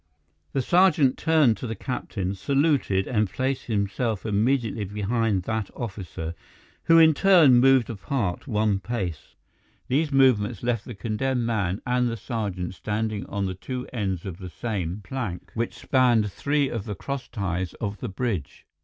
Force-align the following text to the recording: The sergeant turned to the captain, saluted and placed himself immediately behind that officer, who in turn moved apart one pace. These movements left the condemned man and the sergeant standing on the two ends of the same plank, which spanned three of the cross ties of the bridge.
The 0.53 0.63
sergeant 0.63 1.15
turned 1.15 1.57
to 1.57 1.67
the 1.67 1.75
captain, 1.75 2.33
saluted 2.33 3.05
and 3.05 3.29
placed 3.29 3.65
himself 3.65 4.25
immediately 4.25 4.83
behind 4.83 5.43
that 5.43 5.69
officer, 5.75 6.33
who 6.85 6.97
in 6.97 7.13
turn 7.13 7.59
moved 7.59 7.87
apart 7.87 8.47
one 8.47 8.79
pace. 8.79 9.35
These 9.89 10.11
movements 10.11 10.63
left 10.63 10.85
the 10.85 10.95
condemned 10.95 11.45
man 11.45 11.83
and 11.85 12.09
the 12.09 12.17
sergeant 12.17 12.73
standing 12.73 13.27
on 13.27 13.45
the 13.45 13.53
two 13.53 13.87
ends 13.93 14.25
of 14.25 14.39
the 14.39 14.49
same 14.49 15.01
plank, 15.03 15.51
which 15.53 15.77
spanned 15.77 16.31
three 16.31 16.67
of 16.67 16.85
the 16.85 16.95
cross 16.95 17.27
ties 17.27 17.75
of 17.75 17.99
the 17.99 18.09
bridge. 18.09 18.65